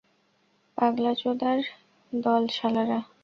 [0.77, 1.59] পাগলাচোদার
[2.13, 2.99] দল, শালারা।